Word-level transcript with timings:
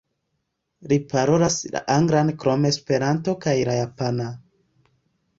Li 0.93 0.97
parolas 1.09 1.57
la 1.75 1.81
anglan 1.95 2.31
krom 2.43 2.65
esperanto 2.69 3.35
kaj 3.45 3.53
la 3.69 3.75
japana. 3.81 4.27